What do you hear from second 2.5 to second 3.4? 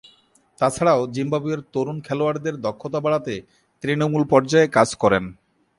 দক্ষতা বাড়াতে